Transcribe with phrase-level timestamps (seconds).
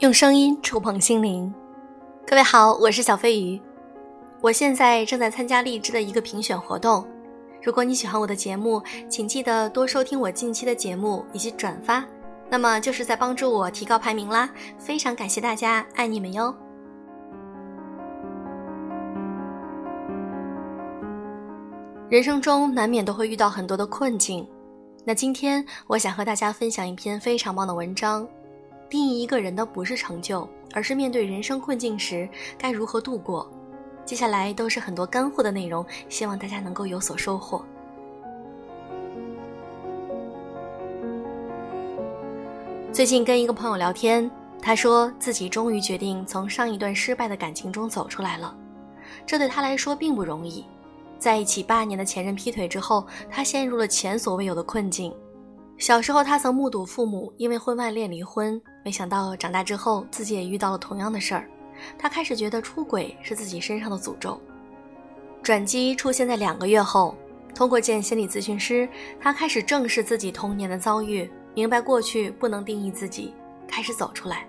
[0.00, 1.50] 用声音触碰心灵，
[2.26, 3.58] 各位好，我是小飞鱼。
[4.42, 7.02] 我现在正在参加荔枝的一个评选活动。
[7.62, 12.04] 如果你喜欢我的节目，请记得多收听我近期的节目以及转发，
[12.50, 14.50] 那么就是在帮助我提高排名啦。
[14.76, 16.54] 非常感谢大家，爱你们哟。
[22.10, 24.46] 人生中难免都会遇到很多的困境，
[25.06, 28.28] 那今天我想和大家分享一篇非常棒的文章。
[28.88, 33.50] 定义一个人的不是成就，而是面对人生困境时该如何度过。
[34.04, 37.64] 接下来都是很多干货的内容，希望大家能够有所收获。
[42.92, 44.30] 最近跟一个朋友聊天，
[44.62, 48.56] 他说自己终于决定从上一段失败的感情中走出来了，
[49.26, 50.64] 这对他来说并不容易。
[51.18, 55.12] 在一起八年的前任劈腿之后，他陷入了前所未有的困境。
[55.78, 61.48] 小时候，他曾目睹父母因为婚外恋离婚，没想到长大之后自己也遇到了同样的事儿。
[61.98, 64.40] 他开始觉得出轨是自己身上的诅咒。
[65.42, 67.14] 转机出现在两个月后，
[67.54, 68.88] 通过见心理咨询师，
[69.20, 73.34] 他开始正视自己童年的遭遇，明白过去不能定义自己，
[73.68, 74.46] 开始走出来。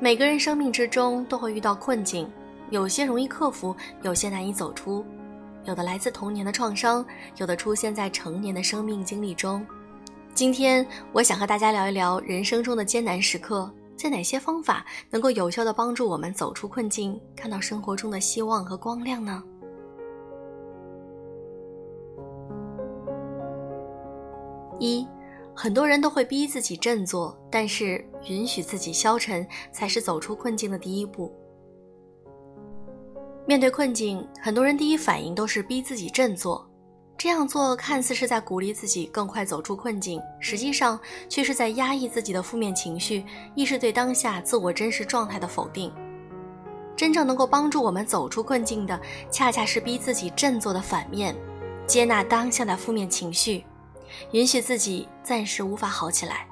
[0.00, 2.28] 每个人生命之中都会遇到困境，
[2.70, 5.04] 有些容易克服，有些难以走出。
[5.64, 9.64] 有的来自童年的创伤，有的出现在成年的生命经历中。
[10.36, 19.42] 今天，我想和大家聊一聊人生中的艰难时刻，在哪些方法能够有效的帮助我们走出困境，看到生活中的希望和光亮呢？
[24.78, 25.08] 一，
[25.54, 31.32] 很多人都会逼自己振作，但是允许自己消沉，才是走出困境的第一步。
[33.46, 36.68] 面对困境，很多人第一反应都是逼自己振作，
[37.18, 45.90] 这样做看似是在鼓励自己更快走出困境，实际上却是在压抑自己的负面情绪，亦是对当下自我真实状态的否定。
[46.94, 49.00] 真正能够帮助我们走出困境的，
[49.30, 51.34] 恰恰是逼自己振作的反面，
[51.86, 53.64] 接纳当下的负面情绪，
[54.32, 56.46] 允许自己暂时无法好起来。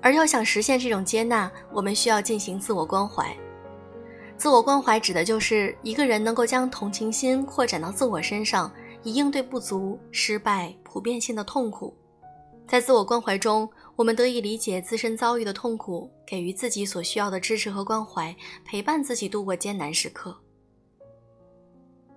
[0.00, 3.36] 而要想实现这种接纳，我们需要进行自我关怀。
[4.36, 8.70] 自我关怀指的就是一个人能够将同情心扩展到自我身上，
[9.04, 11.94] 以应对不足、失败、普遍性的痛苦。
[12.66, 20.34] 在自我关怀中，我们得以理解自身遭遇的痛苦，给予自己所需要的支持和关怀，陪伴自己度过艰难时刻。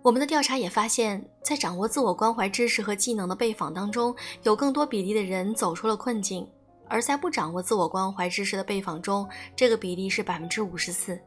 [0.01, 6.45] 我们的调查也发现，在掌握自我关怀知识和技能的被访当中，有更多比例的人走出了困境；
[6.87, 11.19] 而在不掌握自我关怀知识的被访中，这个比例是百分之五十四。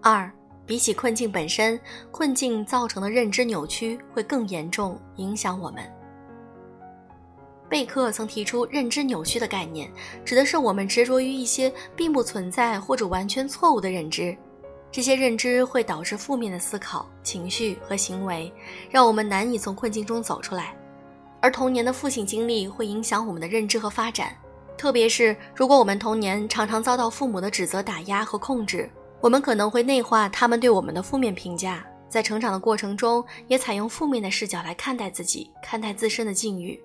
[0.00, 0.32] 二，
[0.70, 1.76] 比起困境本身，
[2.12, 5.82] 困境造成的认知扭曲会更严重，影响我们。
[7.68, 9.90] 贝克曾提出认知扭曲的概念，
[10.24, 14.36] 指的是我们执着于一些并不存在或者完全错误的认知，
[14.92, 18.52] 这些认知会导致负面的思考、情绪和行为，
[18.88, 20.72] 让我们难以从困境中走出来。
[21.40, 24.36] 而童年的负性经历会影响我们的认知和发展，
[24.78, 28.88] 特别是如果我们童年常常遭到父母的指责、打压和控制。
[29.20, 36.82] 我们可能会内化他们对我们的负面评价，在成长的过程中，也采用负面的视角来看待自己，看待自身的境遇。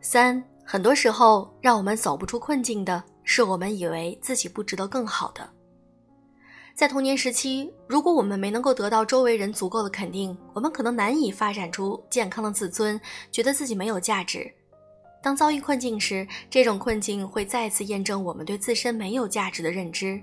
[0.00, 5.48] 三，很多时候让我们走不出困境的是我们以为自己不值得更好的。
[6.74, 12.98] 在童年时期，如果我们没能够得到周围人足够的肯定，我们可能难以发展出健康的自尊，
[13.30, 14.50] 觉得自己没有价值。
[15.22, 20.20] 当遭遇困境时，这种困境会再次验证我们对自身没有价值的认知。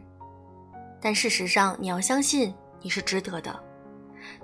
[1.00, 3.58] 但事实上，你要相信你是值得的。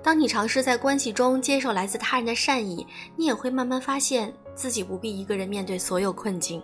[0.02, 6.62] 当你尝试在关系中接受来自他人的善意，你也会慢慢发现自己不必一个人面对所有困境。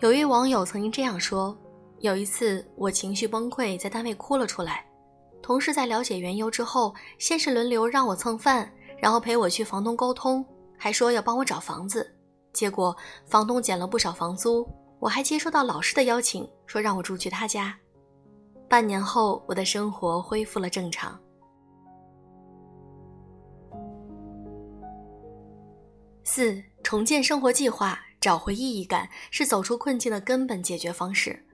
[0.00, 1.56] 有一位网友曾经这样说
[2.00, 4.84] ：“有一次，我情绪崩溃，在单位哭了出来。
[5.40, 8.70] 同事在了解缘由之后，先是轮流让我蹭饭，
[9.00, 10.44] 然后陪我去房东沟通，
[10.76, 12.08] 还说要帮我找房子。”
[12.52, 12.96] 结果
[13.26, 14.68] 房东减了不少房租，
[14.98, 17.76] 我还接收到老师的邀请，说让我住去他家。
[18.68, 21.18] 半年后，我的生活恢复了正常。
[26.24, 31.44] 四、重建生活计划，找回意义感，是走出困境的根本解决方式。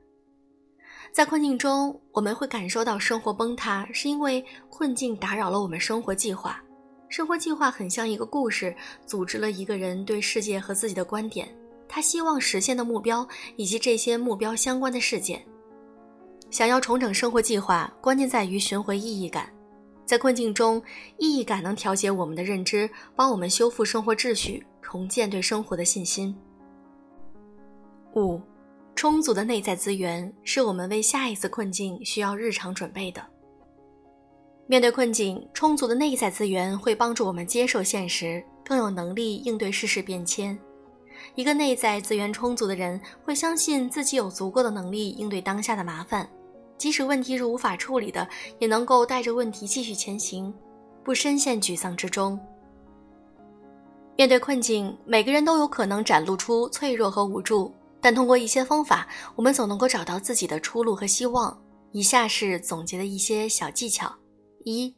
[1.10, 6.62] 在困境中，我们会感受到生活崩塌，是因为困境打扰了我们生活计划。
[7.08, 8.74] 生活计划很像一个故事，
[9.06, 11.48] 组织了一个人对世界和自己的观点，
[11.88, 13.26] 他希望实现的目标
[13.56, 15.42] 以及这些目标相关的事件。
[16.50, 19.50] 想要重整生活计划，关键在于寻回意义感。
[20.04, 20.82] 在困境中，
[21.18, 26.34] 意义感能调节我们的认知，帮我们修复生活秩序，重建对生活的信心。
[28.14, 28.40] 五，
[28.94, 33.22] 充足的内在资源是我们为下一次困境需要日常准备的。
[34.70, 40.56] 面对困境，充足的内在资源会帮助我们接受现实，更有能力应对世事变迁。
[41.34, 46.28] 一个内在资源充足的人，会相信自己有足够的能力应对当下的麻烦，
[46.76, 48.28] 即使问题是无法处理的，
[48.58, 50.52] 也能够带着问题继续前行，
[51.02, 52.38] 不深陷沮丧之中。
[54.16, 57.72] 面对困境，每个人都有可能展露出脆弱和无助，
[58.02, 61.58] 但通过一些方法，我们总能够找到自己的出路和希望。
[61.92, 64.14] 以下是总结的一些小技巧：
[64.68, 64.94] 一，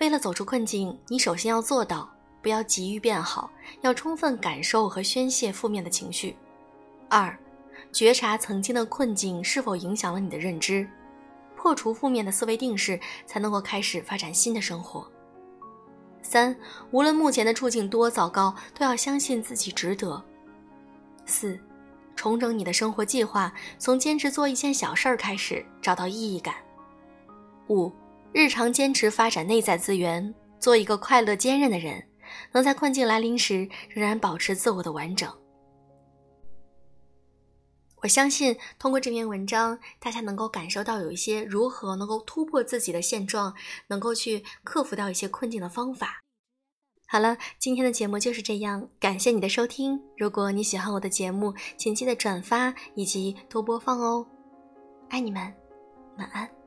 [0.00, 2.10] 为了走出困境，你首先要做到。
[2.42, 6.36] 不要急于变好，要充分感受和宣泄负面的情绪。
[7.08, 7.34] 二，
[7.90, 10.86] 觉察曾经的困境是否影响了你的认知，
[11.56, 15.10] 破除负面的思维定式，才能够开始发展新的生活。
[16.20, 16.54] 三，
[16.90, 20.22] 无论目前的处境多糟糕，都要相信自己值得。
[21.24, 21.58] 四，
[22.14, 26.56] 重整你的生活计划，从坚持做一件小事儿开始，找到意义感。
[27.68, 27.90] 五，
[28.34, 32.04] 日常坚持发展内在资源，做一个快乐坚韧的人。
[32.50, 35.32] 能在困境来临时仍然保持自我的完整。
[38.02, 43.54] 我相信通过这篇文章，大家能够感受到有一些如何能够突破自己的现状，
[43.86, 46.20] 能够去克服掉一些困境的方法。
[47.06, 50.02] 好了，今天的节目就是这样，感谢你的收听。
[50.18, 54.26] 如果你喜欢我的节目，请记得转发以及多播放哦。
[55.08, 55.54] 爱你们，
[56.18, 56.63] 晚安。